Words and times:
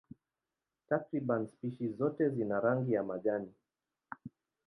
Takriban 0.89 1.47
spishi 1.47 1.89
zote 1.89 2.29
zina 2.29 2.59
rangi 2.59 2.93
ya 2.93 3.03
majani. 3.03 3.53